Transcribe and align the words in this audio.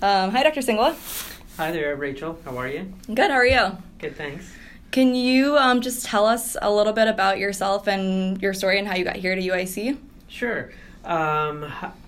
Um, 0.00 0.30
hi, 0.30 0.44
Dr. 0.44 0.60
Singla. 0.60 0.96
Hi 1.56 1.72
there, 1.72 1.96
Rachel. 1.96 2.38
How 2.44 2.56
are 2.56 2.68
you? 2.68 2.92
Good. 3.06 3.32
How 3.32 3.36
are 3.36 3.46
you? 3.46 3.76
Good, 3.98 4.16
thanks. 4.16 4.48
Can 4.92 5.16
you 5.16 5.58
um, 5.58 5.80
just 5.80 6.06
tell 6.06 6.24
us 6.24 6.56
a 6.62 6.70
little 6.70 6.92
bit 6.92 7.08
about 7.08 7.38
yourself 7.38 7.88
and 7.88 8.40
your 8.40 8.54
story 8.54 8.78
and 8.78 8.86
how 8.86 8.94
you 8.94 9.02
got 9.02 9.16
here 9.16 9.34
to 9.34 9.42
UIC? 9.42 9.98
Sure. 10.28 10.70
Um, 11.04 11.66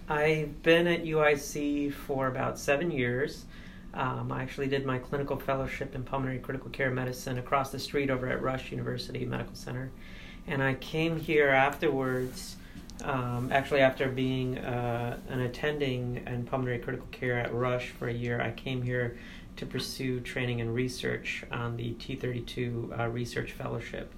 I've 0.09 0.63
been 0.63 0.87
at 0.87 1.05
UIC 1.05 1.93
for 1.93 2.29
about 2.29 2.61
seven 2.61 2.93
years. 2.93 3.45
Um, 3.93 4.31
I 4.31 4.43
actually 4.43 4.69
did 4.69 4.87
my 4.87 4.99
clinical 4.99 5.37
fellowship 5.37 5.97
in 5.97 6.05
pulmonary 6.05 6.39
critical 6.39 6.71
care 6.71 6.93
medicine 6.93 7.39
across 7.39 7.73
the 7.73 7.81
street 7.81 8.09
over 8.09 8.29
at 8.29 8.41
Rush 8.41 8.71
University 8.71 9.25
Medical 9.25 9.57
Center. 9.57 9.91
And 10.47 10.63
I 10.63 10.75
came 10.75 11.19
here 11.19 11.49
afterwards, 11.49 12.55
um, 13.03 13.51
actually, 13.53 13.81
after 13.81 14.09
being 14.09 14.59
uh, 14.59 15.19
an 15.29 15.41
attending 15.41 16.23
in 16.27 16.45
pulmonary 16.45 16.79
critical 16.79 17.07
care 17.11 17.39
at 17.39 17.53
Rush 17.55 17.91
for 17.91 18.09
a 18.09 18.13
year, 18.13 18.41
I 18.41 18.51
came 18.51 18.83
here 18.83 19.19
to 19.57 19.67
pursue 19.67 20.21
training 20.21 20.61
and 20.61 20.75
research 20.75 21.45
on 21.51 21.77
the 21.77 21.93
T32 21.95 22.99
uh, 22.99 23.09
Research 23.09 23.53
Fellowship. 23.53 24.13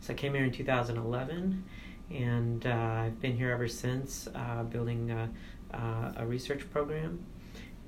So 0.00 0.12
I 0.12 0.16
came 0.16 0.34
here 0.34 0.44
in 0.44 0.52
2011 0.52 1.64
and 2.10 2.66
uh, 2.66 2.70
I've 2.70 3.20
been 3.20 3.36
here 3.36 3.50
ever 3.50 3.68
since, 3.68 4.28
uh, 4.34 4.62
building 4.64 5.10
a, 5.10 5.28
uh, 5.74 6.12
a, 6.16 6.26
research 6.26 6.68
program. 6.70 7.24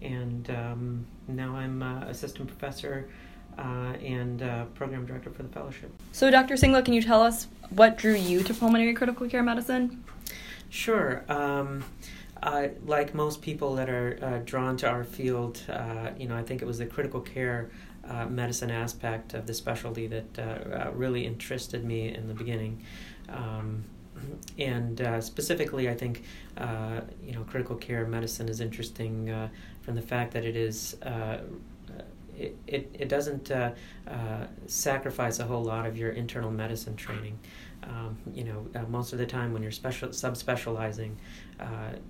And 0.02 0.48
um, 0.50 1.06
now 1.26 1.54
I'm 1.54 1.82
uh, 1.82 2.02
assistant 2.02 2.48
professor 2.48 3.08
and 3.58 4.38
program 4.74 5.04
director 5.04 5.30
for 5.30 5.42
the 5.42 5.48
fellowship. 5.48 5.90
So, 6.12 6.30
Dr. 6.30 6.54
Singla, 6.54 6.82
can 6.82 6.94
you 6.94 7.02
tell 7.02 7.22
us 7.22 7.46
what 7.70 7.98
drew 7.98 8.14
you 8.14 8.42
to 8.44 8.54
pulmonary 8.54 8.94
critical 8.94 9.28
care 9.28 9.42
medicine? 9.42 10.02
Sure. 10.70 11.24
Um, 11.28 11.84
like 12.86 13.14
most 13.14 13.42
people 13.42 13.74
that 13.74 13.90
are 13.90 14.42
drawn 14.46 14.76
to 14.78 14.88
our 14.88 15.04
field, 15.04 15.62
you 16.16 16.26
know, 16.26 16.36
I 16.36 16.42
think 16.42 16.62
it 16.62 16.64
was 16.64 16.78
the 16.78 16.86
critical 16.86 17.20
care 17.20 17.70
medicine 18.28 18.70
aspect 18.70 19.34
of 19.34 19.46
the 19.46 19.52
specialty 19.52 20.06
that 20.06 20.92
really 20.94 21.26
interested 21.26 21.84
me 21.84 22.14
in 22.14 22.28
the 22.28 22.34
beginning. 22.34 22.82
Um, 23.28 23.84
and 24.58 25.00
uh, 25.00 25.20
specifically, 25.20 25.88
I 25.88 25.94
think 25.94 26.24
uh, 26.56 27.00
you 27.24 27.32
know 27.32 27.42
critical 27.44 27.76
care 27.76 28.06
medicine 28.06 28.48
is 28.48 28.60
interesting 28.60 29.30
uh, 29.30 29.48
from 29.82 29.94
the 29.94 30.02
fact 30.02 30.32
that 30.32 30.44
it 30.44 30.56
is 30.56 30.96
uh, 31.02 31.38
it, 32.40 32.56
it, 32.66 32.96
it 32.98 33.08
doesn't 33.08 33.50
uh, 33.50 33.72
uh, 34.08 34.46
sacrifice 34.66 35.38
a 35.38 35.44
whole 35.44 35.64
lot 35.64 35.86
of 35.86 35.96
your 35.96 36.10
internal 36.10 36.50
medicine 36.50 36.96
training. 36.96 37.38
Um, 37.82 38.18
you 38.34 38.44
know, 38.44 38.66
most 38.88 39.12
of 39.12 39.18
the 39.18 39.26
time 39.26 39.52
when 39.52 39.62
you're 39.62 39.72
special 39.72 40.08
subspecializing, 40.10 41.12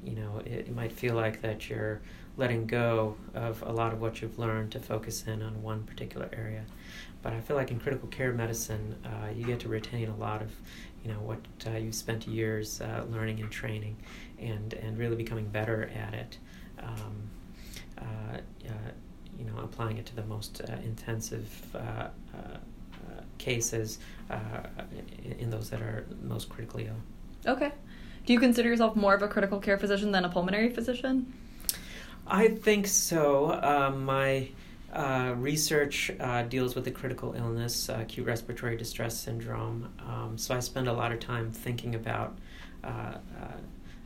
you 0.04 0.16
know, 0.16 0.42
it, 0.44 0.52
it 0.68 0.74
might 0.74 0.92
feel 0.92 1.14
like 1.14 1.42
that 1.42 1.68
you're 1.68 2.00
letting 2.36 2.66
go 2.66 3.16
of 3.34 3.62
a 3.62 3.72
lot 3.72 3.92
of 3.92 4.00
what 4.00 4.22
you've 4.22 4.38
learned 4.38 4.72
to 4.72 4.80
focus 4.80 5.24
in 5.26 5.42
on 5.42 5.62
one 5.62 5.82
particular 5.84 6.28
area. 6.32 6.64
But 7.22 7.34
I 7.34 7.40
feel 7.40 7.56
like 7.56 7.70
in 7.70 7.78
critical 7.78 8.08
care 8.08 8.32
medicine, 8.32 8.96
uh, 9.04 9.28
you 9.36 9.44
get 9.44 9.60
to 9.60 9.68
retain 9.68 10.08
a 10.08 10.16
lot 10.16 10.40
of, 10.40 10.50
you 11.04 11.12
know, 11.12 11.20
what 11.20 11.40
uh, 11.66 11.76
you've 11.76 11.94
spent 11.94 12.26
years 12.26 12.80
uh, 12.80 13.04
learning 13.10 13.40
and 13.40 13.50
training, 13.50 13.96
and 14.38 14.72
and 14.74 14.98
really 14.98 15.16
becoming 15.16 15.46
better 15.46 15.90
at 15.94 16.14
it. 16.14 16.38
Um, 16.82 17.30
uh, 17.98 18.38
uh, 18.68 18.90
you 19.40 19.50
know, 19.50 19.58
applying 19.62 19.96
it 19.96 20.06
to 20.06 20.16
the 20.16 20.24
most 20.24 20.60
uh, 20.60 20.72
intensive 20.84 21.48
cases 23.38 23.98
in 25.38 25.48
those 25.48 25.70
that 25.70 25.80
are 25.80 26.06
most 26.22 26.50
critically 26.50 26.86
ill. 26.86 27.52
Okay. 27.54 27.72
Do 28.26 28.34
you 28.34 28.38
consider 28.38 28.68
yourself 28.68 28.94
more 28.96 29.14
of 29.14 29.22
a 29.22 29.28
critical 29.28 29.58
care 29.58 29.78
physician 29.78 30.12
than 30.12 30.24
a 30.24 30.28
pulmonary 30.28 30.68
physician? 30.68 31.32
I 32.26 32.48
think 32.48 32.86
so. 32.86 33.58
Um, 33.62 34.04
my 34.04 34.48
uh, 34.92 35.34
research 35.36 36.10
uh, 36.20 36.42
deals 36.42 36.74
with 36.74 36.84
the 36.84 36.90
critical 36.90 37.34
illness, 37.34 37.88
uh, 37.88 37.98
acute 38.02 38.26
respiratory 38.26 38.76
distress 38.76 39.18
syndrome. 39.18 39.88
Um, 40.06 40.36
so 40.36 40.54
I 40.54 40.60
spend 40.60 40.88
a 40.88 40.92
lot 40.92 41.12
of 41.12 41.20
time 41.20 41.50
thinking 41.50 41.94
about 41.94 42.38
uh, 42.84 42.88
uh, 42.88 43.18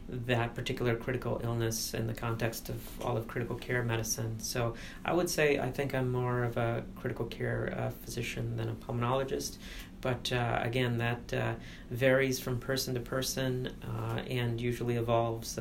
that 0.09 0.55
particular 0.55 0.97
critical 0.97 1.41
illness 1.43 1.95
in 1.95 2.07
the 2.07 2.15
context 2.15 2.69
of 2.69 2.81
all 3.05 3.17
of 3.17 3.27
critical 3.27 3.57
care 3.57 3.83
medicine. 3.83 4.39
So 4.39 4.75
I 5.05 5.13
would 5.13 5.31
say 5.31 5.59
I 5.59 5.71
think 5.71 5.95
I'm 5.95 6.11
more 6.13 6.45
of 6.45 6.57
a 6.57 6.85
critical 6.97 7.27
care 7.27 7.75
uh, 7.77 7.91
physician 8.05 8.57
than 8.57 8.69
a 8.69 8.75
pulmonologist. 8.75 9.59
But 10.01 10.31
again, 10.33 10.99
that 10.99 11.57
varies 11.91 12.39
from 12.39 12.59
person 12.61 12.93
to 12.93 13.01
person 13.01 13.73
and 14.29 14.61
usually 14.61 14.97
evolves 14.97 15.59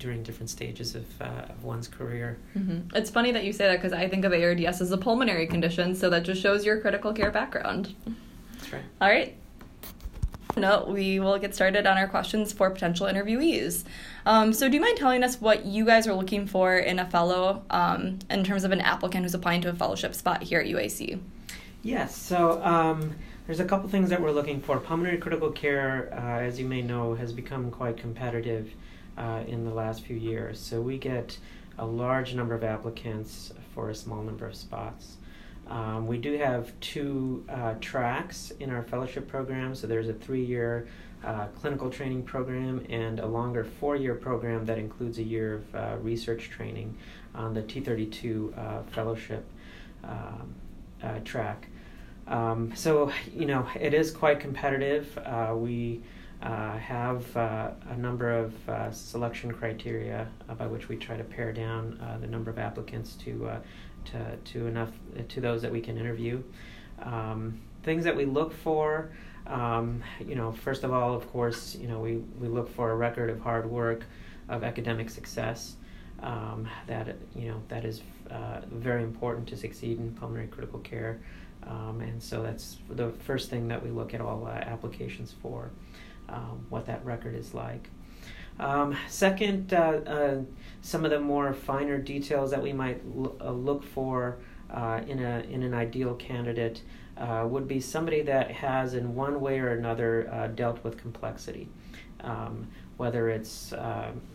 during 0.00 0.22
different 0.22 0.50
stages 0.50 0.94
of, 0.94 1.22
uh, 1.22 1.46
of 1.48 1.62
one's 1.62 1.86
career. 1.86 2.38
Mm-hmm. 2.56 2.96
It's 2.96 3.10
funny 3.10 3.32
that 3.32 3.44
you 3.44 3.52
say 3.52 3.66
that 3.66 3.76
because 3.76 3.92
I 3.92 4.08
think 4.08 4.24
of 4.24 4.32
ARDS 4.32 4.80
as 4.80 4.90
a 4.90 4.98
pulmonary 4.98 5.46
condition, 5.46 5.94
so 5.94 6.10
that 6.10 6.24
just 6.24 6.42
shows 6.42 6.64
your 6.64 6.80
critical 6.80 7.12
care 7.12 7.30
background. 7.30 7.94
That's 8.58 8.72
right. 8.72 8.82
All 9.00 9.08
right. 9.08 9.36
No, 10.60 10.84
we 10.88 11.18
will 11.20 11.38
get 11.38 11.54
started 11.54 11.86
on 11.86 11.96
our 11.96 12.06
questions 12.06 12.52
for 12.52 12.70
potential 12.70 13.06
interviewees. 13.06 13.84
Um, 14.26 14.52
so, 14.52 14.68
do 14.68 14.74
you 14.74 14.80
mind 14.80 14.98
telling 14.98 15.22
us 15.22 15.40
what 15.40 15.64
you 15.64 15.84
guys 15.84 16.06
are 16.06 16.14
looking 16.14 16.46
for 16.46 16.76
in 16.76 16.98
a 16.98 17.08
fellow 17.08 17.64
um, 17.70 18.18
in 18.28 18.44
terms 18.44 18.64
of 18.64 18.72
an 18.72 18.80
applicant 18.80 19.24
who's 19.24 19.34
applying 19.34 19.60
to 19.62 19.70
a 19.70 19.74
fellowship 19.74 20.14
spot 20.14 20.42
here 20.42 20.60
at 20.60 20.66
UIC? 20.66 21.18
Yes. 21.82 22.16
So, 22.16 22.62
um, 22.62 23.14
there's 23.46 23.58
a 23.60 23.64
couple 23.64 23.88
things 23.88 24.10
that 24.10 24.20
we're 24.20 24.30
looking 24.30 24.60
for. 24.60 24.78
Pulmonary 24.78 25.18
critical 25.18 25.50
care, 25.50 26.08
uh, 26.12 26.40
as 26.40 26.60
you 26.60 26.66
may 26.66 26.82
know, 26.82 27.14
has 27.14 27.32
become 27.32 27.70
quite 27.70 27.96
competitive 27.96 28.70
uh, 29.18 29.42
in 29.48 29.64
the 29.64 29.72
last 29.72 30.04
few 30.04 30.16
years. 30.16 30.60
So 30.60 30.80
we 30.80 30.98
get 30.98 31.36
a 31.78 31.84
large 31.84 32.34
number 32.34 32.54
of 32.54 32.62
applicants 32.62 33.52
for 33.74 33.90
a 33.90 33.94
small 33.94 34.22
number 34.22 34.46
of 34.46 34.54
spots. 34.54 35.16
Um, 35.70 36.08
we 36.08 36.18
do 36.18 36.36
have 36.36 36.78
two 36.80 37.44
uh, 37.48 37.74
tracks 37.80 38.52
in 38.58 38.70
our 38.70 38.82
fellowship 38.82 39.28
program. 39.28 39.74
So 39.74 39.86
there's 39.86 40.08
a 40.08 40.12
three 40.12 40.44
year 40.44 40.88
uh, 41.24 41.46
clinical 41.60 41.90
training 41.90 42.24
program 42.24 42.84
and 42.88 43.20
a 43.20 43.26
longer 43.26 43.62
four 43.62 43.94
year 43.94 44.14
program 44.14 44.66
that 44.66 44.78
includes 44.78 45.18
a 45.18 45.22
year 45.22 45.56
of 45.56 45.74
uh, 45.74 45.96
research 46.00 46.50
training 46.50 46.96
on 47.34 47.54
the 47.54 47.62
T32 47.62 48.58
uh, 48.58 48.82
fellowship 48.90 49.44
um, 50.02 50.54
uh, 51.02 51.20
track. 51.24 51.68
Um, 52.26 52.72
so, 52.74 53.12
you 53.34 53.46
know, 53.46 53.68
it 53.78 53.94
is 53.94 54.10
quite 54.10 54.40
competitive. 54.40 55.18
we 55.54 56.02
uh, 56.42 56.78
have 56.78 57.36
uh, 57.36 57.70
a 57.90 57.96
number 57.96 58.30
of 58.32 58.94
selection 58.94 59.52
criteria 59.52 60.26
by 60.56 60.66
which 60.66 60.88
we 60.88 60.96
try 60.96 61.16
to 61.16 61.24
pare 61.24 61.52
down 61.52 62.18
the 62.20 62.26
number 62.26 62.50
of 62.50 62.58
applicants 62.58 63.14
to, 63.14 63.60
to, 64.06 64.36
to 64.52 64.66
enough 64.66 64.90
to 65.28 65.40
those 65.40 65.62
that 65.62 65.72
we 65.72 65.80
can 65.80 65.98
interview. 65.98 66.42
Um, 67.02 67.60
things 67.82 68.04
that 68.04 68.16
we 68.16 68.24
look 68.24 68.52
for, 68.52 69.10
um, 69.46 70.02
you 70.24 70.34
know, 70.34 70.52
first 70.52 70.84
of 70.84 70.92
all, 70.92 71.14
of 71.14 71.30
course, 71.32 71.74
you 71.74 71.88
know, 71.88 71.98
we, 71.98 72.16
we 72.38 72.48
look 72.48 72.74
for 72.74 72.90
a 72.90 72.96
record 72.96 73.30
of 73.30 73.40
hard 73.40 73.68
work, 73.68 74.04
of 74.48 74.64
academic 74.64 75.10
success. 75.10 75.76
Um, 76.22 76.68
that 76.86 77.16
you 77.34 77.48
know 77.48 77.62
that 77.68 77.86
is 77.86 78.02
very 78.70 79.02
important 79.02 79.48
to 79.48 79.56
succeed 79.56 79.98
in 79.98 80.12
pulmonary 80.12 80.48
critical 80.48 80.78
care, 80.80 81.18
um, 81.66 82.02
and 82.02 82.22
so 82.22 82.42
that's 82.42 82.76
the 82.90 83.08
first 83.24 83.48
thing 83.48 83.68
that 83.68 83.82
we 83.82 83.88
look 83.88 84.12
at 84.12 84.20
all 84.20 84.46
applications 84.46 85.34
for 85.40 85.70
um, 86.28 86.64
what 86.68 86.86
that 86.86 87.04
record 87.04 87.34
is 87.34 87.54
like. 87.54 87.88
Um, 88.60 88.94
second, 89.08 89.72
uh, 89.72 90.00
uh, 90.06 90.40
some 90.82 91.06
of 91.06 91.10
the 91.10 91.18
more 91.18 91.54
finer 91.54 91.96
details 91.96 92.50
that 92.50 92.62
we 92.62 92.74
might 92.74 93.00
l- 93.16 93.34
uh, 93.40 93.52
look 93.52 93.82
for 93.82 94.36
uh, 94.70 95.00
in, 95.08 95.18
a, 95.24 95.40
in 95.50 95.62
an 95.62 95.72
ideal 95.72 96.14
candidate 96.14 96.82
uh, 97.16 97.46
would 97.48 97.66
be 97.66 97.80
somebody 97.80 98.20
that 98.20 98.50
has, 98.50 98.92
in 98.92 99.14
one 99.14 99.40
way 99.40 99.58
or 99.58 99.70
another, 99.70 100.28
uh, 100.30 100.46
dealt 100.48 100.84
with 100.84 100.98
complexity. 100.98 101.68
Um, 102.20 102.68
whether 102.98 103.30
it's 103.30 103.72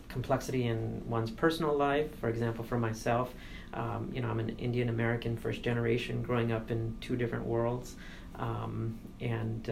complexity 0.08 0.66
in 0.66 1.08
one's 1.08 1.30
personal 1.30 1.76
life, 1.76 2.12
for 2.18 2.28
example, 2.28 2.64
for 2.64 2.78
myself, 2.78 3.32
um, 3.74 4.10
you 4.12 4.20
know, 4.20 4.28
I'm 4.28 4.40
an 4.40 4.56
Indian 4.58 4.88
American 4.88 5.36
first 5.36 5.62
generation 5.62 6.20
growing 6.20 6.50
up 6.50 6.72
in 6.72 6.96
two 7.00 7.14
different 7.14 7.44
worlds. 7.44 7.94
Um, 8.34 8.98
and 9.20 9.70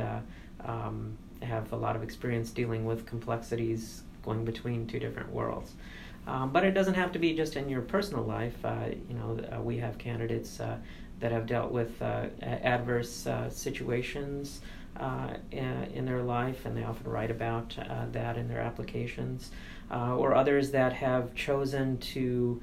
um, 0.65 1.19
have 1.43 1.73
a 1.73 1.77
lot 1.77 1.97
of 1.97 2.03
experience 2.05 2.51
dealing 2.51 2.85
with 2.85 3.05
complexities 3.05 4.05
going 4.25 4.45
between 4.45 4.87
two 4.87 4.99
different 4.99 5.31
worlds. 5.31 5.73
Um, 6.27 6.51
but 6.51 6.65
it 6.65 6.73
doesn't 6.73 6.95
have 6.95 7.13
to 7.13 7.19
be 7.19 7.35
just 7.35 7.57
in 7.57 7.69
your 7.69 7.83
personal 7.83 8.25
life. 8.25 8.57
Uh, 8.65 8.89
you 9.09 9.15
know, 9.15 9.39
uh, 9.53 9.61
we 9.61 9.79
have 9.79 9.99
candidates 9.99 10.59
uh, 10.59 10.79
that 11.21 11.33
have 11.33 11.47
dealt 11.47 11.71
with 11.71 12.01
uh, 12.01 12.27
adverse 12.43 13.27
uh, 13.27 13.51
situations 13.51 14.61
uh, 14.99 15.35
in 15.51 16.05
their 16.05 16.23
life, 16.23 16.65
and 16.65 16.77
they 16.77 16.85
often 16.85 17.11
write 17.11 17.31
about 17.31 17.77
that 18.13 18.37
in 18.37 18.49
their 18.49 18.61
applications. 18.61 19.51
or 19.91 20.35
others 20.35 20.71
that 20.71 20.93
have 20.93 21.35
chosen 21.35 21.99
to 21.99 22.61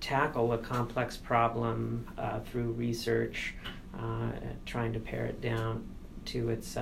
tackle 0.00 0.52
a 0.52 0.58
complex 0.58 1.16
problem 1.16 2.06
through 2.46 2.72
research, 2.72 3.54
trying 4.66 4.92
to 4.92 5.00
pare 5.00 5.26
it 5.26 5.40
down 5.40 5.86
to 6.24 6.48
its 6.50 6.76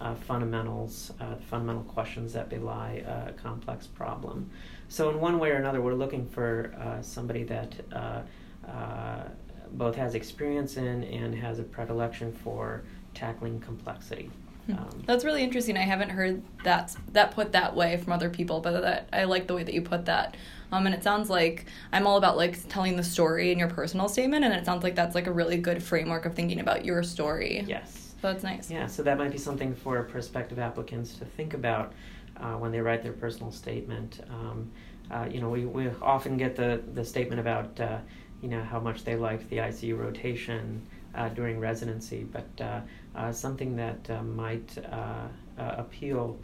uh, 0.00 0.14
fundamentals, 0.14 1.12
uh, 1.20 1.34
the 1.34 1.42
fundamental 1.42 1.82
questions 1.84 2.32
that 2.32 2.48
belie 2.48 3.02
a 3.06 3.32
complex 3.32 3.86
problem. 3.86 4.50
So, 4.88 5.10
in 5.10 5.20
one 5.20 5.38
way 5.38 5.50
or 5.50 5.56
another, 5.56 5.80
we're 5.80 5.94
looking 5.94 6.26
for 6.28 6.74
uh, 6.78 7.02
somebody 7.02 7.42
that 7.44 7.74
uh, 7.92 8.22
uh, 8.68 9.24
both 9.72 9.96
has 9.96 10.14
experience 10.14 10.76
in 10.76 11.04
and 11.04 11.34
has 11.34 11.58
a 11.58 11.62
predilection 11.62 12.32
for 12.32 12.82
tackling 13.14 13.60
complexity. 13.60 14.30
Hmm. 14.66 14.72
Um, 14.72 15.02
That's 15.06 15.24
really 15.24 15.42
interesting. 15.42 15.76
I 15.76 15.82
haven't 15.82 16.10
heard 16.10 16.42
that 16.64 16.94
that 17.12 17.32
put 17.32 17.52
that 17.52 17.74
way 17.74 17.96
from 17.96 18.12
other 18.12 18.30
people, 18.30 18.60
but 18.60 18.80
that 18.82 19.08
I 19.12 19.24
like 19.24 19.46
the 19.46 19.54
way 19.54 19.64
that 19.64 19.74
you 19.74 19.82
put 19.82 20.06
that. 20.06 20.36
Um, 20.72 20.86
and 20.86 20.94
it 20.94 21.02
sounds 21.02 21.30
like 21.30 21.66
I'm 21.92 22.06
all 22.06 22.16
about 22.16 22.36
like 22.36 22.68
telling 22.68 22.96
the 22.96 23.04
story 23.04 23.52
in 23.52 23.58
your 23.58 23.68
personal 23.68 24.08
statement, 24.08 24.44
and 24.44 24.52
it 24.52 24.64
sounds 24.66 24.82
like 24.82 24.94
that's 24.94 25.14
like 25.14 25.26
a 25.26 25.32
really 25.32 25.56
good 25.56 25.82
framework 25.82 26.26
of 26.26 26.34
thinking 26.34 26.60
about 26.60 26.84
your 26.84 27.02
story. 27.02 27.64
Yes. 27.66 28.05
Nice. 28.22 28.70
Yeah, 28.70 28.86
so 28.86 29.02
that 29.02 29.18
might 29.18 29.32
be 29.32 29.38
something 29.38 29.74
for 29.74 30.02
prospective 30.02 30.58
applicants 30.58 31.14
to 31.18 31.24
think 31.24 31.54
about 31.54 31.92
uh, 32.38 32.54
when 32.54 32.72
they 32.72 32.80
write 32.80 33.02
their 33.02 33.12
personal 33.12 33.52
statement. 33.52 34.20
Um, 34.30 34.70
uh, 35.10 35.28
you 35.30 35.40
know, 35.40 35.48
we, 35.48 35.64
we 35.64 35.88
often 36.02 36.36
get 36.36 36.56
the, 36.56 36.82
the 36.94 37.04
statement 37.04 37.40
about, 37.40 37.78
uh, 37.80 37.98
you 38.42 38.48
know, 38.48 38.62
how 38.62 38.80
much 38.80 39.04
they 39.04 39.16
liked 39.16 39.48
the 39.50 39.58
ICU 39.58 39.96
rotation 39.98 40.82
uh, 41.14 41.28
during 41.30 41.58
residency, 41.58 42.24
but 42.24 42.48
uh, 42.60 42.80
uh, 43.14 43.32
something 43.32 43.76
that 43.76 44.24
might 44.24 44.76
appeal 45.56 46.38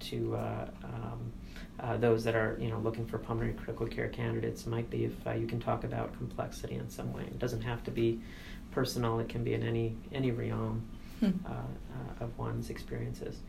to 0.00 0.36
um, 0.36 1.32
those 2.00 2.24
that 2.24 2.34
are, 2.34 2.58
you 2.60 2.68
know, 2.68 2.78
looking 2.80 3.06
for 3.06 3.18
pulmonary 3.18 3.54
critical 3.54 3.86
care 3.86 4.08
candidates 4.08 4.66
might 4.66 4.90
be 4.90 5.04
if 5.04 5.14
you 5.38 5.46
can 5.46 5.60
talk 5.60 5.84
about 5.84 6.14
complexity 6.18 6.74
in 6.74 6.90
some 6.90 7.12
way. 7.12 7.22
It 7.22 7.38
doesn't 7.38 7.62
have 7.62 7.82
to 7.84 7.90
be 7.90 8.20
personal; 8.78 9.18
it 9.18 9.28
can 9.28 9.42
be 9.42 9.54
in 9.54 9.62
any 9.64 9.96
any 10.12 10.30
realm 10.30 10.82
hmm. 11.18 11.32
of 12.20 12.38
one's 12.38 12.70
experiences. 12.70 13.40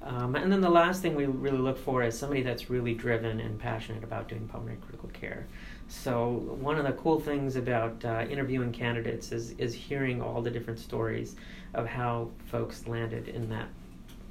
Um, 0.00 0.36
and 0.36 0.52
then 0.52 0.60
the 0.60 0.70
last 0.70 1.02
thing 1.02 1.16
we 1.16 1.26
really 1.26 1.58
look 1.58 1.76
for 1.76 2.04
is 2.04 2.16
somebody 2.16 2.42
that's 2.42 2.70
really 2.70 2.94
driven 2.94 3.40
and 3.40 3.58
passionate 3.58 4.04
about 4.04 4.28
doing 4.28 4.46
pulmonary 4.46 4.78
critical 4.80 5.08
care. 5.08 5.48
So 5.88 6.28
one 6.60 6.76
of 6.78 6.84
the 6.84 6.92
cool 6.92 7.18
things 7.18 7.56
about 7.56 8.04
uh, 8.04 8.24
interviewing 8.30 8.72
candidates 8.72 9.32
is 9.32 9.50
is 9.58 9.74
hearing 9.74 10.22
all 10.22 10.40
the 10.42 10.50
different 10.50 10.78
stories 10.78 11.34
of 11.74 11.84
how 11.86 12.30
folks 12.46 12.86
landed 12.86 13.26
in 13.26 13.48
that 13.50 13.68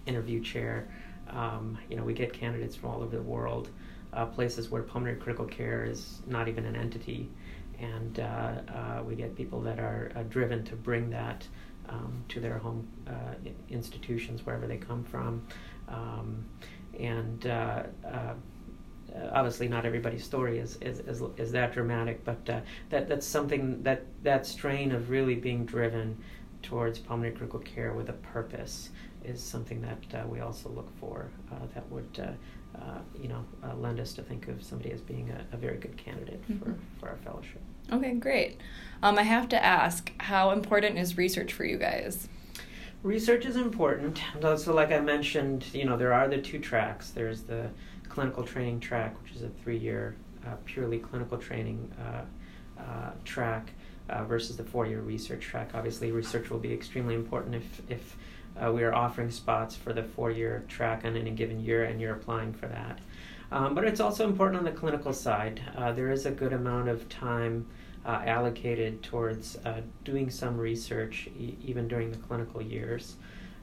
interview 0.06 0.42
chair. 0.42 0.88
Um, 1.30 1.78
you 1.90 1.98
know, 1.98 2.06
we 2.06 2.14
get 2.14 2.32
candidates 2.32 2.76
from 2.78 2.90
all 2.92 3.02
over 3.04 3.18
the 3.18 3.30
world, 3.36 3.68
uh, 4.14 4.26
places 4.28 4.72
where 4.72 4.82
pulmonary 4.82 5.20
critical 5.20 5.46
care 5.46 5.84
is 5.84 6.22
not 6.26 6.48
even 6.48 6.64
an 6.66 6.78
entity, 6.78 7.28
and 7.80 8.20
uh, 8.20 8.24
uh 8.24 9.04
we 9.04 9.16
get 9.16 9.36
people 9.36 9.62
that 9.62 9.80
are 9.80 10.12
uh, 10.16 10.24
driven 10.24 10.64
to 10.66 10.76
bring 10.76 11.10
that 11.10 11.48
um, 11.90 12.24
to 12.28 12.40
their 12.40 12.58
home 12.58 12.88
institutions 13.70 14.46
wherever 14.46 14.68
they 14.68 14.78
come 14.78 15.04
from. 15.04 15.46
Um, 15.88 16.46
and 17.00 17.46
obviously, 19.32 19.68
not 19.68 19.86
everybody's 19.86 20.24
story 20.24 20.60
is, 20.60 20.78
is, 20.82 21.00
is, 21.00 21.22
is 21.38 21.52
that 21.52 21.74
dramatic, 21.74 22.24
but 22.26 22.50
uh, 22.50 22.60
that, 22.90 23.08
that's 23.08 23.26
something 23.26 23.82
that 23.84 24.06
that 24.24 24.46
strain 24.46 24.92
of 24.92 25.10
really 25.10 25.36
being 25.36 25.66
driven 25.66 26.18
towards 26.62 27.00
pulmonary 27.00 27.34
critical 27.34 27.60
care 27.60 27.94
with 27.94 28.10
a 28.10 28.14
purpose 28.14 28.90
is 29.24 29.42
something 29.42 29.82
that 29.82 30.20
uh, 30.20 30.28
we 30.28 30.40
also 30.40 30.70
look 30.70 30.90
for 31.00 31.30
uh, 31.52 31.56
that 31.74 31.90
would 31.92 32.38
you 33.22 33.28
know 33.28 33.44
lend 33.76 34.00
us 34.00 34.14
to 34.14 34.22
think 34.22 34.48
of 34.48 34.64
somebody 34.64 34.92
as 34.92 35.02
being 35.02 35.30
a, 35.30 35.56
a 35.56 35.58
very 35.58 35.78
good 35.78 35.98
candidate 35.98 36.42
mm-hmm. 36.44 36.58
for, 36.60 36.78
for 37.00 37.10
our 37.10 37.18
fellowship. 37.18 37.62
Okay, 37.92 38.14
great. 38.14 38.60
Um, 39.02 39.18
I 39.18 39.24
have 39.24 39.48
to 39.50 39.64
ask, 39.64 40.12
how 40.20 40.52
important 40.52 40.98
is 40.98 41.18
research 41.18 41.54
for 41.54 41.64
you 41.64 41.78
guys? 41.78 42.28
Research 43.04 43.46
is 43.46 43.56
important. 43.56 44.22
So, 44.58 44.74
like 44.74 44.92
I 44.92 45.00
mentioned, 45.00 45.66
you 45.74 45.86
know, 45.86 45.96
there 45.96 46.14
are 46.14 46.28
the 46.28 46.40
two 46.40 46.60
tracks. 46.60 47.12
There's 47.12 47.44
the 47.44 47.70
clinical 48.10 48.44
training 48.44 48.80
track, 48.80 49.16
which 49.22 49.34
is 49.34 49.44
a 49.44 49.50
three-year 49.50 50.16
uh, 50.46 50.56
purely 50.66 50.98
clinical 50.98 51.38
training 51.38 51.92
uh, 52.02 52.82
uh, 52.82 53.12
track, 53.24 53.72
uh, 54.10 54.24
versus 54.24 54.58
the 54.58 54.64
four-year 54.64 55.02
research 55.02 55.42
track. 55.42 55.72
Obviously, 55.74 56.12
research 56.12 56.50
will 56.50 56.60
be 56.60 56.74
extremely 56.74 57.16
important 57.16 57.56
if 57.56 57.82
if 57.90 58.18
uh, 58.64 58.72
we 58.72 58.84
are 58.84 58.94
offering 58.94 59.32
spots 59.32 59.76
for 59.76 59.94
the 59.94 60.04
four-year 60.04 60.64
track 60.68 61.06
on 61.06 61.16
any 61.16 61.32
given 61.32 61.60
year, 61.60 61.86
and 61.86 62.00
you're 62.02 62.16
applying 62.16 62.54
for 62.54 62.68
that. 62.68 63.00
Um, 63.52 63.76
but 63.76 63.86
it's 63.86 64.00
also 64.00 64.26
important 64.26 64.60
on 64.60 64.66
the 64.66 64.72
clinical 64.72 65.14
side. 65.14 65.62
Uh, 65.78 65.92
there 65.94 66.12
is 66.12 66.26
a 66.26 66.32
good 66.32 66.54
amount 66.54 66.90
of 66.90 67.08
time 67.08 67.66
uh, 68.06 68.22
allocated 68.26 69.02
towards 69.04 69.58
uh, 69.66 69.82
doing 70.04 70.30
some 70.30 70.58
research, 70.58 71.30
e- 71.40 71.56
even 71.64 71.88
during 71.88 72.12
the 72.12 72.18
clinical 72.18 72.62
years. 72.62 73.16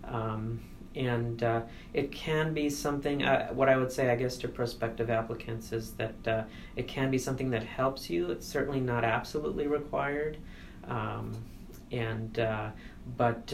Um, 0.05 0.61
and 0.95 1.43
uh, 1.43 1.63
it 1.93 2.13
can 2.13 2.55
be 2.55 2.71
something, 2.71 3.25
uh, 3.25 3.49
what 3.49 3.69
I 3.69 3.77
would 3.77 3.91
say, 3.91 4.11
I 4.11 4.17
guess, 4.17 4.37
to 4.39 4.49
prospective 4.49 5.11
applicants 5.11 5.73
is 5.73 5.93
that 5.93 6.47
it 6.77 6.87
can 6.87 7.11
be 7.11 7.19
something 7.19 7.51
that 7.51 7.65
helps 7.65 8.09
you. 8.09 8.31
It's 8.31 8.47
certainly 8.47 8.81
not 8.81 9.03
absolutely 9.03 9.67
required. 9.67 10.39
Um, 10.87 11.33
and 11.91 12.39
uh, 12.39 12.71
but 13.17 13.53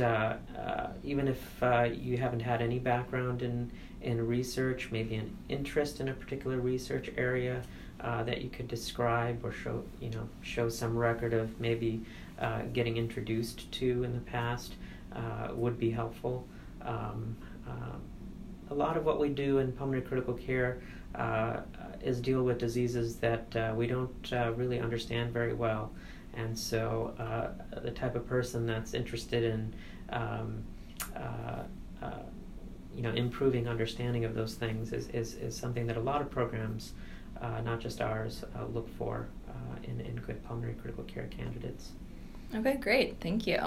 even 1.05 1.29
if 1.29 1.62
you 1.99 2.17
haven't 2.17 2.41
had 2.41 2.62
any 2.62 2.79
background 2.79 3.43
in 3.43 3.71
in 4.03 4.27
research, 4.27 4.88
maybe 4.91 5.17
an 5.17 5.37
interest 5.49 6.00
in 6.00 6.09
a 6.09 6.12
particular 6.12 6.59
research 6.59 7.11
area 7.17 7.62
uh, 8.00 8.23
that 8.23 8.41
you 8.41 8.49
could 8.49 8.69
describe 8.69 9.44
or 9.44 9.53
show, 9.53 9.82
you 10.00 10.11
know, 10.11 10.29
show 10.43 10.69
some 10.69 10.97
record 10.97 11.35
of 11.35 11.61
maybe 11.61 12.00
uh, 12.38 12.62
getting 12.73 12.97
introduced 12.97 13.71
to 13.73 14.03
in 14.05 14.15
the 14.15 14.21
past 14.21 14.75
uh, 15.15 15.49
would 15.53 15.79
be 15.79 15.91
helpful. 15.91 16.47
Um, 16.83 17.37
uh, 17.69 17.97
a 18.71 18.75
lot 18.75 18.97
of 18.97 19.05
what 19.05 19.21
we 19.21 19.29
do 19.29 19.59
in 19.59 19.73
pulmonary 19.73 20.03
critical 20.03 20.35
care 20.35 20.81
uh, 21.15 21.59
is 22.03 22.21
deal 22.21 22.43
with 22.43 22.59
diseases 22.59 23.17
that 23.17 23.55
uh, 23.56 23.75
we 23.76 23.87
don't 23.87 24.31
really 24.56 24.79
understand 24.79 25.33
very 25.33 25.53
well. 25.53 25.93
And 26.35 26.59
so, 26.59 27.15
the 27.82 27.91
type 27.91 28.15
of 28.15 28.27
person 28.27 28.67
that's 28.67 28.94
interested 28.94 29.43
in 29.43 29.75
um, 30.11 30.65
you 32.94 33.03
know 33.03 33.12
improving 33.12 33.69
understanding 33.69 34.25
of 34.25 34.35
those 34.35 34.55
things 34.55 34.93
is, 34.93 35.09
is, 35.09 35.35
is 35.35 35.56
something 35.56 35.87
that 35.87 35.97
a 35.97 36.00
lot 36.00 36.21
of 36.21 36.31
programs, 36.31 36.93
uh, 37.41 37.61
not 37.62 37.81
just 37.81 38.00
ours, 38.00 38.44
uh, 38.59 38.67
look 38.67 38.88
for 38.97 39.29
uh, 39.49 39.53
in, 39.85 40.00
in 40.00 40.17
good 40.17 40.44
pulmonary 40.44 40.75
critical 40.75 41.05
care 41.05 41.27
candidates. 41.29 41.93
Okay, 42.55 42.76
great. 42.76 43.21
Thank 43.21 43.47
you. 43.47 43.59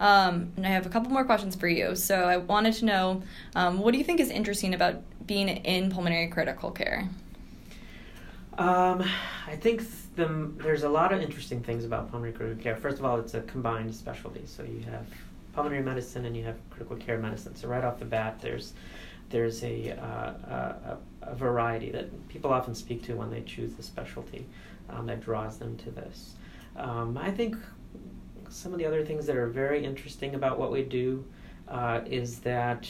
Um, 0.00 0.52
and 0.56 0.66
I 0.66 0.70
have 0.70 0.84
a 0.84 0.88
couple 0.88 1.12
more 1.12 1.24
questions 1.24 1.54
for 1.54 1.68
you. 1.68 1.94
So 1.94 2.24
I 2.24 2.38
wanted 2.38 2.74
to 2.74 2.84
know 2.84 3.22
um, 3.54 3.78
what 3.78 3.92
do 3.92 3.98
you 3.98 4.04
think 4.04 4.18
is 4.18 4.30
interesting 4.30 4.74
about 4.74 5.00
being 5.26 5.48
in 5.48 5.90
pulmonary 5.90 6.26
critical 6.26 6.72
care? 6.72 7.08
Um, 8.60 9.02
I 9.46 9.56
think 9.56 9.82
the, 10.16 10.52
there's 10.58 10.82
a 10.82 10.88
lot 10.88 11.14
of 11.14 11.22
interesting 11.22 11.62
things 11.62 11.86
about 11.86 12.10
pulmonary 12.10 12.34
critical 12.34 12.62
care. 12.62 12.76
First 12.76 12.98
of 12.98 13.06
all, 13.06 13.18
it's 13.18 13.32
a 13.32 13.40
combined 13.40 13.94
specialty. 13.94 14.42
So 14.44 14.62
you 14.64 14.80
have 14.80 15.06
pulmonary 15.54 15.82
medicine 15.82 16.26
and 16.26 16.36
you 16.36 16.44
have 16.44 16.56
critical 16.68 16.96
care 16.96 17.16
medicine. 17.16 17.56
So 17.56 17.68
right 17.68 17.82
off 17.82 17.98
the 17.98 18.04
bat, 18.04 18.38
there's 18.42 18.74
there's 19.30 19.62
a, 19.62 19.92
uh, 19.92 20.04
a, 20.04 20.98
a, 21.22 21.34
variety 21.36 21.92
that 21.92 22.28
people 22.28 22.52
often 22.52 22.74
speak 22.74 23.04
to 23.04 23.14
when 23.14 23.30
they 23.30 23.42
choose 23.42 23.74
the 23.74 23.82
specialty 23.82 24.44
um, 24.88 25.06
that 25.06 25.20
draws 25.20 25.56
them 25.56 25.76
to 25.76 25.90
this. 25.92 26.34
Um, 26.74 27.16
I 27.16 27.30
think 27.30 27.56
some 28.48 28.72
of 28.72 28.80
the 28.80 28.86
other 28.86 29.04
things 29.04 29.26
that 29.26 29.36
are 29.36 29.46
very 29.46 29.84
interesting 29.84 30.34
about 30.34 30.58
what 30.58 30.72
we 30.72 30.82
do 30.82 31.24
uh, 31.68 32.00
is 32.06 32.40
that 32.40 32.88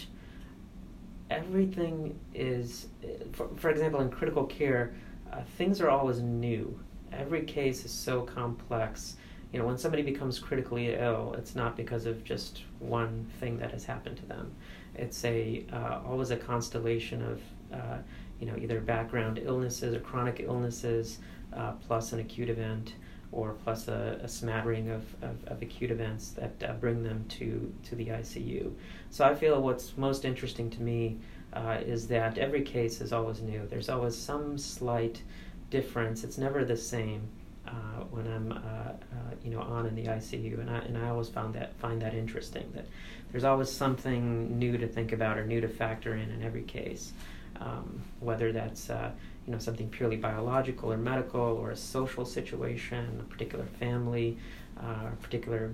everything 1.29 2.19
is, 2.35 2.87
for, 3.33 3.49
for 3.57 3.69
example, 3.69 4.01
in 4.01 4.09
critical 4.09 4.45
care, 4.45 4.95
uh, 5.33 5.43
things 5.57 5.81
are 5.81 5.91
always 5.91 6.21
new. 6.21 6.79
Every 7.13 7.43
case 7.43 7.85
is 7.85 7.91
so 7.91 8.23
complex 8.23 9.17
you 9.53 9.59
know, 9.59 9.67
when 9.67 9.79
somebody 9.79 10.03
becomes 10.03 10.39
critically 10.39 10.95
ill, 10.95 11.35
it's 11.37 11.57
not 11.57 11.77
because 11.77 12.07
of 12.07 12.23
just 12.23 12.63
one 12.79 13.27
thing 13.41 13.59
that 13.59 13.73
has 13.73 13.85
happened 13.85 14.17
to 14.19 14.27
them. 14.27 14.55
It's 14.95 15.25
a 15.25 15.65
uh, 15.73 16.01
always 16.07 16.31
a 16.31 16.37
constellation 16.37 17.23
of 17.23 17.43
uh, 17.73 17.99
you 18.39 18.47
know 18.47 18.57
either 18.57 18.81
background 18.81 19.41
illnesses 19.43 19.95
or 19.95 20.01
chronic 20.01 20.41
illnesses 20.41 21.19
uh, 21.53 21.73
plus 21.73 22.13
an 22.13 22.21
acute 22.21 22.49
event 22.49 22.95
or 23.33 23.53
plus 23.65 23.87
a, 23.89 24.21
a 24.23 24.29
smattering 24.29 24.91
of, 24.91 25.05
of, 25.23 25.37
of, 25.47 25.63
acute 25.63 25.93
events 25.93 26.31
that 26.31 26.53
uh, 26.69 26.73
bring 26.73 27.01
them 27.05 27.25
to, 27.29 27.73
to 27.85 27.95
the 27.95 28.07
ICU. 28.07 28.73
So 29.11 29.25
I 29.25 29.37
feel 29.37 29.63
what's 29.63 29.97
most 29.97 30.25
interesting 30.25 30.69
to 30.71 30.83
me 30.83 31.21
uh, 31.53 31.79
is 31.85 32.07
that 32.09 32.39
every 32.39 32.63
case 32.63 33.01
is 33.01 33.13
always 33.13 33.41
new. 33.41 33.67
There's 33.69 33.89
always 33.89 34.17
some 34.17 34.59
slight 34.59 35.23
difference. 35.71 36.25
It's 36.25 36.39
never 36.39 36.65
the 36.65 36.77
same 36.77 37.29
uh, 37.67 38.05
when 38.11 38.27
I'm 38.27 38.53
uh, 38.53 38.57
uh, 38.57 39.35
you 39.45 39.51
know 39.51 39.61
on 39.61 39.87
in 39.87 39.95
the 39.95 40.05
ICU, 40.05 40.61
and 40.61 40.71
I 40.71 40.79
and 40.79 40.99
I 40.99 41.09
always 41.09 41.29
found 41.29 41.55
that 41.55 41.75
find 41.79 42.01
that 42.03 42.15
interesting 42.15 42.71
that 42.75 42.87
there's 43.31 43.45
always 43.45 43.71
something 43.71 44.59
new 44.59 44.77
to 44.79 44.87
think 44.87 45.13
about 45.13 45.39
or 45.39 45.47
new 45.47 45.61
to 45.61 45.69
factor 45.69 46.15
in 46.15 46.31
in 46.31 46.43
every 46.43 46.63
case, 46.63 47.13
um, 47.61 48.01
whether 48.21 48.53
that's 48.53 48.91
uh, 48.91 49.11
you 49.47 49.53
know 49.53 49.59
something 49.59 49.89
purely 49.89 50.17
biological 50.17 50.93
or 50.93 50.97
medical 50.97 51.41
or 51.41 51.71
a 51.71 51.77
social 51.77 52.25
situation, 52.25 53.21
a 53.21 53.31
particular 53.31 53.67
family, 53.79 54.39
uh, 54.83 55.09
a 55.13 55.17
particular 55.23 55.73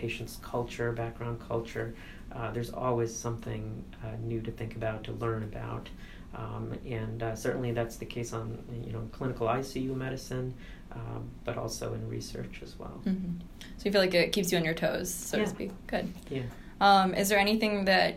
patient's 0.00 0.38
culture, 0.42 0.92
background 0.92 1.38
culture. 1.46 1.94
Uh, 2.32 2.50
there's 2.52 2.70
always 2.70 3.14
something 3.14 3.84
uh, 4.02 4.16
new 4.22 4.40
to 4.40 4.50
think 4.50 4.76
about, 4.76 5.04
to 5.04 5.12
learn 5.12 5.42
about. 5.42 5.88
Um, 6.34 6.72
and 6.86 7.22
uh, 7.22 7.34
certainly 7.34 7.72
that's 7.72 7.96
the 7.96 8.06
case 8.06 8.32
on 8.32 8.58
you 8.84 8.92
know 8.92 9.00
clinical 9.12 9.48
ICU 9.48 9.94
medicine, 9.96 10.54
um, 10.92 11.28
but 11.44 11.58
also 11.58 11.92
in 11.94 12.08
research 12.08 12.60
as 12.62 12.78
well. 12.78 13.00
Mm-hmm. 13.04 13.40
So 13.76 13.84
you 13.84 13.92
feel 13.92 14.00
like 14.00 14.14
it 14.14 14.32
keeps 14.32 14.52
you 14.52 14.58
on 14.58 14.64
your 14.64 14.74
toes, 14.74 15.12
so 15.12 15.36
yeah. 15.36 15.44
to 15.44 15.50
speak. 15.50 15.70
Good. 15.88 16.12
Yeah. 16.30 16.42
Um, 16.80 17.14
is 17.14 17.28
there 17.28 17.38
anything 17.38 17.84
that 17.86 18.14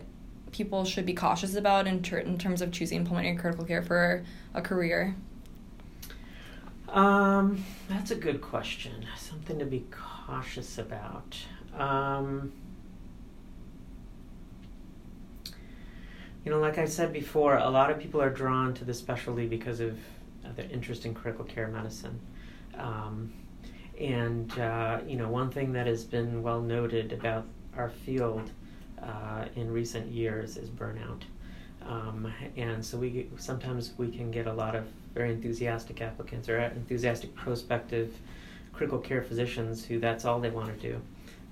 people 0.52 0.86
should 0.86 1.06
be 1.06 1.14
cautious 1.14 1.56
about 1.56 1.88
in, 1.88 2.04
ter- 2.04 2.20
in 2.20 2.38
terms 2.38 2.62
of 2.62 2.72
choosing 2.72 3.04
pulmonary 3.04 3.36
critical 3.36 3.66
care 3.66 3.82
for 3.82 4.24
a 4.54 4.62
career? 4.62 5.16
Um, 6.88 7.66
that's 7.90 8.12
a 8.12 8.16
good 8.16 8.42
question. 8.42 9.06
Something 9.18 9.58
to 9.58 9.66
be 9.66 9.86
cautious 9.90 10.78
about. 10.78 11.36
Um, 11.78 12.52
you 16.46 16.52
know, 16.52 16.60
like 16.60 16.78
I 16.78 16.86
said 16.86 17.14
before, 17.14 17.58
a 17.58 17.70
lot 17.70 17.90
of 17.90 18.00
people 18.00 18.22
are 18.22 18.30
drawn 18.30 18.74
to 18.76 18.86
the 18.86 18.94
specialty 18.94 19.48
because 19.48 19.80
of 19.80 19.98
their 20.56 20.70
interest 20.70 21.06
in 21.06 21.14
critical 21.14 21.46
care 21.46 21.68
medicine. 21.68 22.20
Um, 22.78 23.32
and, 24.00 24.52
uh, 24.60 25.00
you 25.08 25.18
know, 25.18 25.30
one 25.30 25.50
thing 25.50 25.72
that 25.74 25.88
has 25.88 26.04
been 26.04 26.44
well 26.44 26.62
noted 26.62 27.14
about 27.14 27.46
our 27.78 27.90
field 27.90 28.50
uh, 29.02 29.46
in 29.56 29.72
recent 29.72 30.12
years 30.12 30.58
is 30.58 30.70
burnout. 30.70 31.22
Um, 31.86 32.32
and 32.56 32.84
so 32.84 32.98
we 32.98 33.30
sometimes 33.38 33.94
we 33.98 34.10
can 34.10 34.32
get 34.32 34.48
a 34.48 34.54
lot 34.54 34.76
of 34.76 34.86
very 35.14 35.32
enthusiastic 35.32 36.02
applicants 36.02 36.48
or 36.48 36.60
enthusiastic 36.60 37.36
prospective 37.36 38.16
critical 38.72 39.00
care 39.00 39.22
physicians 39.22 39.86
who 39.86 40.00
that's 40.00 40.26
all 40.26 40.40
they 40.40 40.50
want 40.50 40.68
to 40.68 40.90
do. 40.90 41.02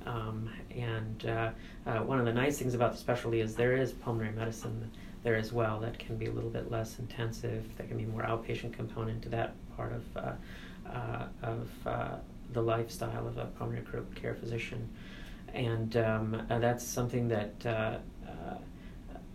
Um, 0.06 0.50
and 0.76 1.26
uh, 1.26 1.52
uh, 1.86 2.00
one 2.00 2.20
of 2.20 2.26
the 2.26 2.34
nice 2.34 2.58
things 2.58 2.74
about 2.74 2.94
the 2.94 2.98
specialty 2.98 3.42
is 3.42 3.56
there 3.56 3.76
is 3.76 3.92
pulmonary 3.92 4.34
medicine 4.34 4.90
there 5.24 5.36
as 5.36 5.54
well 5.54 5.80
that 5.80 6.00
can 6.00 6.18
be 6.18 6.26
a 6.26 6.32
little 6.32 6.50
bit 6.50 6.72
less 6.72 6.98
intensive. 7.00 7.66
There 7.78 7.86
can 7.86 7.98
be 7.98 8.06
more 8.06 8.24
outpatient 8.24 8.74
component 8.74 9.22
to 9.24 9.30
that 9.30 9.54
part 9.76 9.94
of 9.94 10.18
uh, 10.18 10.32
uh 10.90 11.26
of 11.44 11.70
uh, 11.86 12.16
the 12.54 12.62
lifestyle 12.62 13.28
of 13.28 13.38
a 13.38 13.46
pulmonary 13.46 13.86
care 14.16 14.34
physician, 14.34 14.90
and 15.54 15.96
um, 15.98 16.42
uh, 16.50 16.60
that's 16.60 16.84
something 16.84 17.28
that 17.28 18.02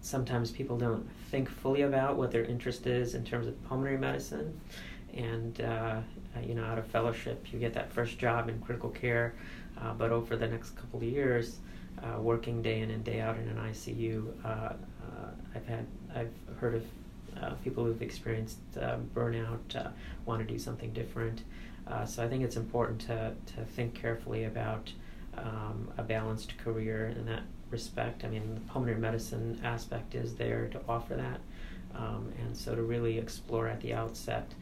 sometimes 0.00 0.52
people 0.52 0.78
don't 0.78 1.08
think 1.32 1.48
fully 1.48 1.82
about 1.82 2.16
what 2.16 2.30
their 2.30 2.44
interest 2.44 2.86
is 2.86 3.16
in 3.16 3.24
terms 3.24 3.48
of 3.48 3.64
pulmonary 3.64 3.98
medicine. 3.98 4.60
And, 5.12 5.58
you 6.46 6.54
know, 6.54 6.64
out 6.64 6.78
of 6.78 6.86
fellowship, 6.86 7.44
you 7.52 7.58
get 7.58 7.74
that 7.74 7.92
first 7.92 8.16
job 8.16 8.48
in 8.48 8.60
critical 8.60 8.90
care, 8.90 9.34
uh, 9.80 9.92
but 9.94 10.10
over 10.10 10.36
the 10.36 10.48
next 10.48 10.70
couple 10.70 10.98
of 10.98 11.04
years, 11.04 11.58
uh, 12.02 12.20
working 12.20 12.62
day 12.62 12.80
in 12.80 12.90
and 12.90 13.04
day 13.04 13.20
out 13.20 13.36
in 13.38 13.48
an 13.48 13.56
ICU, 13.56 14.26
uh, 14.44 14.48
uh, 14.48 14.74
I've 15.54 15.66
had, 15.66 15.86
I've 16.14 16.32
heard 16.58 16.74
of 16.74 16.84
uh, 17.42 17.54
people 17.64 17.84
who've 17.84 18.02
experienced 18.02 18.58
burnout, 19.14 19.92
want 20.24 20.46
to 20.46 20.52
do 20.52 20.58
something 20.58 20.92
different. 20.92 21.42
so 22.06 22.22
I 22.24 22.28
think 22.28 22.42
it's 22.42 22.56
important 22.56 23.00
to, 23.02 23.34
to 23.54 23.64
think 23.64 23.94
carefully 23.94 24.44
about 24.44 24.92
um, 25.36 25.90
a 25.98 26.02
balanced 26.02 26.56
career 26.58 27.08
in 27.08 27.26
that 27.26 27.42
respect. 27.70 28.24
I 28.24 28.28
mean, 28.28 28.54
the 28.54 28.60
pulmonary 28.72 28.98
medicine 28.98 29.60
aspect 29.62 30.14
is 30.14 30.34
there 30.34 30.68
to 30.68 30.80
offer 30.88 31.14
that. 31.14 31.40
Um, 31.94 32.32
and 32.40 32.56
so 32.56 32.74
to 32.74 32.82
really 32.82 33.18
explore 33.18 33.68
at 33.68 33.80
the 33.80 33.94
outset, 33.94 34.52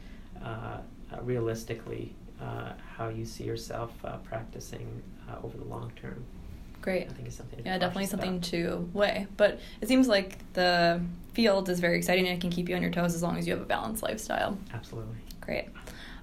uh, 0.43 0.77
uh, 1.11 1.21
realistically, 1.21 2.13
uh, 2.41 2.73
how 2.97 3.09
you 3.09 3.25
see 3.25 3.43
yourself 3.43 3.91
uh, 4.03 4.17
practicing 4.17 5.01
uh, 5.29 5.35
over 5.43 5.57
the 5.57 5.63
long 5.63 5.91
term. 5.95 6.23
Great. 6.81 7.07
I 7.09 7.13
think 7.13 7.27
it's 7.27 7.37
something. 7.37 7.61
yeah, 7.65 7.77
definitely 7.77 8.05
something 8.05 8.37
about. 8.37 8.43
to 8.43 8.89
weigh. 8.93 9.27
But 9.37 9.59
it 9.81 9.87
seems 9.87 10.07
like 10.07 10.37
the 10.53 11.01
field 11.33 11.67
is 11.69 11.79
very 11.79 11.97
exciting 11.97 12.27
and 12.27 12.37
it 12.37 12.41
can 12.41 12.51
keep 12.51 12.69
you 12.69 12.75
on 12.75 12.81
your 12.81 12.91
toes 12.91 13.15
as 13.15 13.23
long 13.23 13.37
as 13.37 13.47
you 13.47 13.53
have 13.53 13.61
a 13.61 13.65
balanced 13.65 14.03
lifestyle. 14.03 14.57
Absolutely. 14.73 15.15
Great. 15.41 15.69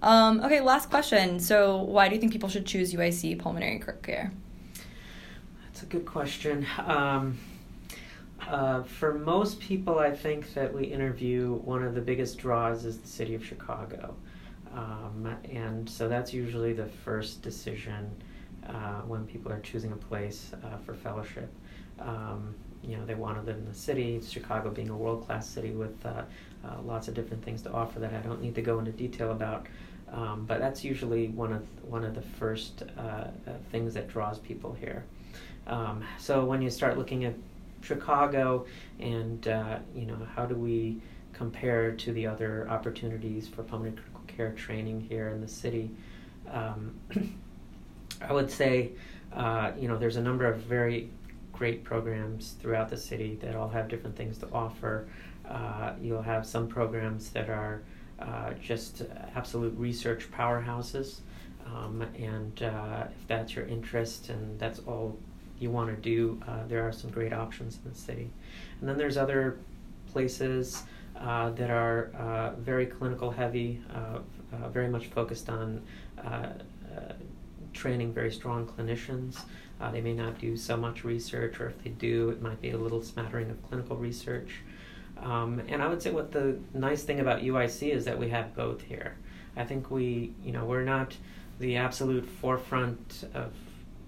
Um, 0.03 0.41
okay, 0.41 0.61
last 0.61 0.91
question. 0.91 1.39
So, 1.41 1.83
why 1.83 2.09
do 2.09 2.15
you 2.15 2.21
think 2.21 2.33
people 2.33 2.49
should 2.49 2.67
choose 2.67 2.93
UIC 2.93 3.39
pulmonary 3.39 3.83
care? 4.03 4.33
That's 5.65 5.83
a 5.83 5.87
good 5.87 6.07
question. 6.07 6.67
Um, 6.87 7.39
uh, 8.49 8.83
for 8.83 9.15
most 9.15 9.61
people, 9.61 9.99
I 9.99 10.11
think 10.11 10.53
that 10.55 10.73
we 10.75 10.85
interview, 10.85 11.55
one 11.65 11.83
of 11.85 11.95
the 11.95 12.01
biggest 12.01 12.39
draws 12.39 12.85
is 12.85 12.99
the 12.99 13.09
city 13.09 13.35
of 13.35 13.45
Chicago. 13.45 14.17
Um, 14.73 15.37
and 15.51 15.89
so 15.89 16.09
that's 16.09 16.33
usually 16.33 16.73
the 16.73 16.87
first 16.87 17.43
decision 17.43 18.11
uh, 18.67 19.01
when 19.03 19.27
people 19.27 19.53
are 19.53 19.61
choosing 19.61 19.93
a 19.93 19.97
place 19.97 20.53
uh, 20.65 20.79
for 20.79 20.95
fellowship. 20.95 21.53
Um, 21.99 22.55
you 22.83 22.97
know, 22.97 23.05
they 23.05 23.15
want 23.15 23.39
to 23.39 23.43
live 23.43 23.57
in 23.57 23.67
the 23.67 23.75
city, 23.75 24.21
Chicago 24.27 24.71
being 24.71 24.89
a 24.89 24.97
world 24.97 25.27
class 25.27 25.49
city 25.49 25.71
with 25.71 25.95
uh, 26.05 26.23
uh, 26.65 26.81
lots 26.85 27.09
of 27.09 27.15
different 27.15 27.45
things 27.45 27.63
to 27.63 27.73
offer 27.73 28.01
that 28.01 28.13
I 28.13 28.19
don't 28.19 28.41
need 28.43 28.55
to 28.57 28.63
go 28.63 28.79
into 28.79 28.93
detail 28.93 29.31
about. 29.31 29.67
Um, 30.13 30.45
but 30.47 30.59
that's 30.59 30.85
usually 30.85 31.29
one 31.29 31.53
of 31.53 31.67
one 31.85 32.05
of 32.05 32.15
the 32.15 32.23
first 32.23 32.83
uh, 32.99 33.29
things 33.71 33.95
that 33.95 34.09
draws 34.09 34.39
people 34.39 34.75
here. 34.75 35.05
Um, 35.67 36.05
so 36.19 36.45
when 36.45 36.61
you 36.61 36.71
start 36.71 36.99
looking 36.99 37.25
at 37.25 37.35
Chicago 37.81 38.67
and 39.01 39.47
uh, 39.49 39.79
you 39.95 40.07
know 40.07 40.19
how 40.35 40.45
do 40.45 40.55
we 40.55 41.01
compare 41.33 41.93
to 41.93 42.13
the 42.13 42.27
other 42.27 42.69
opportunities 42.69 43.49
for 43.49 43.63
critical 43.63 44.12
care 44.27 44.53
training 44.53 45.01
here 45.01 45.29
in 45.29 45.41
the 45.41 45.49
city, 45.49 45.91
um, 46.51 46.95
I 48.21 48.33
would 48.33 48.51
say 48.51 48.93
uh, 49.33 49.73
you 49.79 49.89
know 49.89 49.97
there's 49.97 50.17
a 50.17 50.23
number 50.23 50.47
of 50.47 50.59
very 50.59 51.11
great 51.53 51.85
programs 51.85 52.57
throughout 52.61 52.89
the 52.89 52.97
city 52.97 53.39
that 53.43 53.55
all 53.55 53.69
have 53.69 53.89
different 53.89 54.17
things 54.17 54.39
to 54.39 54.49
offer. 54.53 55.07
Uh, 55.49 55.93
you'll 56.01 56.23
have 56.23 56.47
some 56.47 56.67
programs 56.67 57.31
that 57.31 57.49
are 57.51 57.83
uh, 58.19 58.53
just 58.63 59.03
absolute 59.35 59.77
research 59.77 60.31
powerhouses. 60.31 61.21
Um, 61.67 62.03
and 62.19 62.63
uh, 62.63 63.07
if 63.11 63.27
that's 63.29 63.55
your 63.55 63.67
interest 63.67 64.29
and 64.29 64.59
that's 64.59 64.81
all 64.81 65.19
you 65.59 65.71
want 65.71 65.91
to 65.91 65.97
do, 65.97 66.41
uh, 66.47 66.67
there 66.69 66.87
are 66.87 66.93
some 66.93 67.11
great 67.11 67.33
options 67.33 67.79
in 67.85 67.91
the 67.91 67.97
city. 67.97 68.31
And 68.81 68.89
then 68.89 68.99
there's 68.99 69.17
other 69.17 69.59
places 70.13 70.83
uh, 71.19 71.51
that 71.51 71.71
are 71.71 72.11
uh, 72.19 72.51
very 72.61 72.87
clinical 72.87 73.31
heavy, 73.31 73.81
uh, 73.95 74.19
uh, 74.53 74.69
very 74.69 74.89
much 74.89 75.07
focused 75.07 75.49
on 75.49 75.83
uh, 76.25 76.49
training 77.73 78.13
very 78.13 78.31
strong 78.31 78.67
clinicians. 78.67 79.41
they 79.93 80.01
may 80.01 80.13
not 80.13 80.39
do 80.39 80.57
so 80.57 80.77
much 80.77 81.05
research, 81.05 81.59
or 81.59 81.69
if 81.69 81.83
they 81.83 81.91
do, 81.91 82.31
it 82.31 82.41
might 82.41 82.61
be 82.61 82.71
a 82.71 82.79
little 82.79 83.03
smattering 83.03 83.51
of 83.51 83.63
clinical 83.69 83.97
research. 83.97 84.61
Um, 85.19 85.63
and 85.69 85.83
I 85.83 85.89
would 85.89 86.03
say 86.03 86.11
what 86.11 86.33
the 86.33 86.59
nice 86.75 87.03
thing 87.03 87.21
about 87.21 87.43
UIC 87.43 87.91
is 87.91 88.05
that 88.05 88.19
we 88.19 88.29
have 88.31 88.55
both 88.55 88.83
here. 88.83 89.17
I 89.57 89.65
think 89.65 89.91
we, 89.91 90.33
you 90.43 90.53
know, 90.53 90.65
we're 90.65 90.85
not 90.85 91.17
the 91.59 91.77
absolute 91.77 92.27
forefront 92.27 93.25
of 93.35 93.53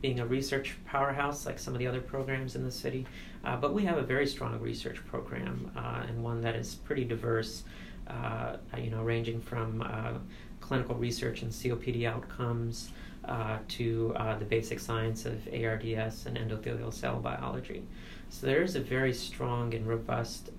being 0.05 0.21
a 0.21 0.27
research 0.27 0.77
powerhouse 0.85 1.47
like 1.47 1.59
some 1.59 1.73
of 1.73 1.79
the 1.79 1.87
other 1.87 2.03
programs 2.03 2.57
in 2.57 2.63
the 2.63 2.71
city, 2.71 3.07
uh, 3.43 3.57
but 3.57 3.73
we 3.73 3.83
have 3.87 3.97
a 3.97 4.03
very 4.03 4.27
strong 4.27 4.61
research 4.61 4.99
program 5.07 5.73
uh, 5.75 6.03
and 6.07 6.23
one 6.23 6.43
that 6.43 6.55
is 6.55 6.75
pretty 6.75 7.05
diverse. 7.05 7.63
Uh, 8.07 8.59
you 8.77 8.91
know, 8.91 9.03
ranging 9.03 9.41
from 9.41 9.81
uh, 9.81 10.13
clinical 10.61 10.95
research 10.95 11.41
and 11.41 11.51
COPD 11.51 12.05
outcomes 12.07 12.91
uh, 13.25 13.57
to 13.67 14.13
uh, 14.17 14.37
the 14.37 14.45
basic 14.45 14.79
science 14.79 15.25
of 15.25 15.49
ARDS 15.51 16.27
and 16.27 16.37
endothelial 16.37 16.93
cell 16.93 17.19
biology. 17.19 17.83
So 18.29 18.47
there 18.47 18.63
is 18.63 18.77
a 18.77 18.81
very 18.81 19.15
strong 19.15 19.73
and 19.73 19.87
robust 19.87 20.51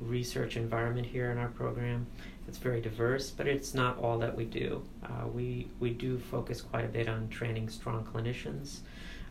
research 0.00 0.56
environment 0.56 1.06
here 1.06 1.30
in 1.30 1.38
our 1.38 1.48
program. 1.48 2.06
It's 2.46 2.58
very 2.58 2.80
diverse, 2.80 3.30
but 3.30 3.46
it's 3.46 3.74
not 3.74 3.98
all 3.98 4.18
that 4.18 4.36
we 4.36 4.44
do. 4.44 4.82
Uh, 5.02 5.26
we 5.28 5.68
we 5.80 5.90
do 5.90 6.18
focus 6.18 6.60
quite 6.60 6.84
a 6.84 6.88
bit 6.88 7.08
on 7.08 7.28
training 7.28 7.68
strong 7.68 8.04
clinicians, 8.04 8.80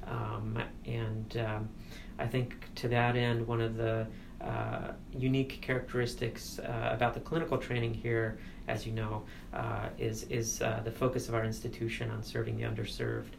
um, 0.08 0.60
and 0.86 1.38
um, 1.38 1.70
I 2.18 2.26
think 2.26 2.56
to 2.76 2.88
that 2.90 3.16
end, 3.16 3.46
one 3.48 3.62
of 3.62 3.78
the 3.78 4.08
uh, 4.42 4.92
unique 5.14 5.60
characteristics 5.62 6.60
uh, 6.60 6.90
about 6.92 7.14
the 7.14 7.20
clinical 7.20 7.58
training 7.58 7.94
here, 7.94 8.38
as 8.68 8.86
you 8.86 8.92
know, 8.92 9.24
uh, 9.54 9.88
is 9.98 10.24
is 10.24 10.62
uh, 10.62 10.82
the 10.84 10.92
focus 10.92 11.30
of 11.30 11.36
our 11.36 11.46
institution 11.46 12.10
on 12.12 12.22
serving 12.24 12.58
the 12.58 12.64
underserved, 12.64 13.34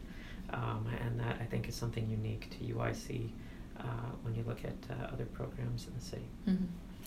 um, 0.51 0.87
and 1.03 1.19
that 1.19 1.37
I 1.39 1.45
think 1.45 1.67
is 1.69 1.75
something 1.75 2.09
unique 2.09 2.49
to 2.51 2.73
UIC 2.73 3.29
uh, 3.79 3.83
when 4.23 4.33
you 4.35 4.43
look 4.47 4.63
at 4.63 4.73
other 5.11 5.25
programs 5.25 5.85
in 5.87 5.93
the 5.93 6.01
city. 6.01 6.27
Mm-hmm. 6.47 6.65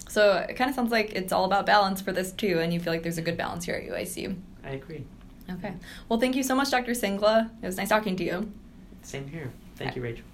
So 0.09 0.45
it 0.49 0.55
kind 0.55 0.71
of 0.71 0.77
sounds 0.77 0.91
like 0.91 1.13
it's 1.13 1.33
all 1.33 1.45
about 1.45 1.67
balance 1.67 2.01
for 2.01 2.13
this 2.13 2.33
too, 2.33 2.61
and 2.61 2.73
you 2.73 2.81
feel 2.81 2.93
like 2.93 3.03
there's 3.03 3.19
a 3.19 3.23
good 3.23 3.37
balance 3.37 3.65
here 3.65 3.75
at 3.75 3.89
UIC. 3.89 4.37
I 4.65 4.71
agree. 4.71 5.05
Okay. 5.51 5.75
Well, 6.09 6.21
thank 6.21 6.37
you 6.37 6.43
so 6.43 6.55
much, 6.55 6.71
Dr. 6.71 6.93
Singla. 6.93 7.51
It 7.63 7.67
was 7.67 7.77
nice 7.77 7.89
talking 7.89 8.17
to 8.17 8.25
you. 8.25 8.53
Same 9.03 9.27
here. 9.29 9.51
Thank 9.77 9.97
you, 9.97 10.03
Rachel. 10.03 10.25